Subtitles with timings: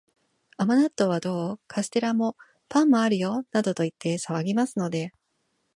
[0.57, 1.59] 甘納豆はどう？
[1.67, 2.35] カステラも、
[2.69, 5.13] パンもあるよ、などと言って騒ぎますので、